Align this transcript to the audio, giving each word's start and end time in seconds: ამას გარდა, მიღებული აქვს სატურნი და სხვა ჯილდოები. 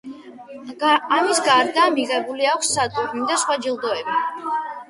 ამას 1.17 1.41
გარდა, 1.49 1.83
მიღებული 1.97 2.49
აქვს 2.55 2.73
სატურნი 2.79 3.29
და 3.33 3.39
სხვა 3.43 3.63
ჯილდოები. 3.67 4.21